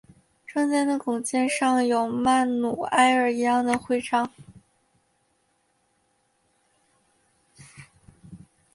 [0.47, 4.31] 中间的拱肩上有曼努埃尔一世的徽章。